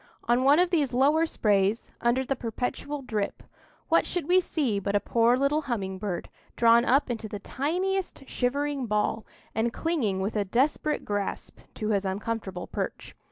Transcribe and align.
On 0.23 0.43
one 0.43 0.57
of 0.57 0.71
these 0.71 0.95
lower 0.95 1.27
sprays, 1.27 1.91
under 2.01 2.25
the 2.25 2.35
perpetual 2.35 3.03
drip, 3.03 3.43
what 3.87 4.07
should 4.07 4.27
we 4.27 4.39
see 4.39 4.79
but 4.79 4.95
a 4.95 4.99
poor 4.99 5.37
little 5.37 5.61
humming 5.69 5.99
bird, 5.99 6.27
drawn 6.55 6.85
up 6.85 7.11
into 7.11 7.27
the 7.29 7.37
tiniest 7.37 8.23
shivering 8.27 8.87
ball, 8.87 9.27
and 9.53 9.71
clinging 9.71 10.19
with 10.19 10.35
a 10.35 10.43
desperate 10.43 11.05
grasp 11.05 11.59
to 11.75 11.89
his 11.89 12.03
uncomfortable 12.03 12.65
perch. 12.65 13.15